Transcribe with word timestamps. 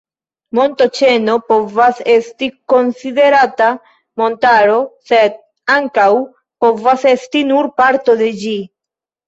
Montoĉeno 0.59 1.35
povas 1.51 1.99
esti 2.13 2.49
konsiderata 2.73 3.69
montaro, 4.23 4.81
sed 5.13 5.39
ankaŭ 5.77 6.09
povas 6.67 7.09
esti 7.15 7.47
nur 7.55 7.73
parto 7.81 8.21
de 8.27 8.35
ĝi. 8.45 8.59